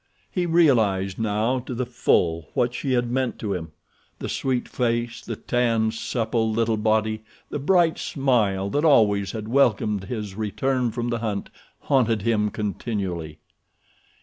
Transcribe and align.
He 0.31 0.47
realized 0.47 1.19
now 1.19 1.59
to 1.59 1.75
the 1.75 1.85
full 1.85 2.49
what 2.55 2.73
she 2.73 2.93
had 2.93 3.11
meant 3.11 3.37
to 3.37 3.53
him. 3.53 3.71
The 4.17 4.29
sweet 4.29 4.67
face, 4.67 5.21
the 5.21 5.35
tanned, 5.35 5.93
supple, 5.93 6.51
little 6.51 6.75
body, 6.77 7.23
the 7.51 7.59
bright 7.59 7.99
smile 7.99 8.71
that 8.71 8.83
always 8.83 9.33
had 9.33 9.47
welcomed 9.47 10.05
his 10.05 10.33
return 10.33 10.89
from 10.89 11.09
the 11.09 11.19
hunt 11.19 11.51
haunted 11.81 12.23
him 12.23 12.49
continually. 12.49 13.37